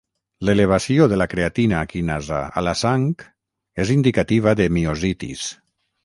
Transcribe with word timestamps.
L'elevació 0.47 1.03
de 1.09 1.17
la 1.21 1.25
creatina 1.33 1.81
quinasa 1.91 2.39
a 2.61 2.63
la 2.67 2.73
sang 2.79 3.05
és 3.85 3.91
indicativa 3.97 4.55
de 4.63 4.67
miositis. 4.79 5.45